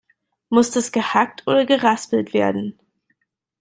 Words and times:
Muss 0.49 0.71
das 0.71 0.91
gehackt 0.91 1.43
oder 1.47 1.63
geraspelt 1.63 2.33
werden? 2.33 2.75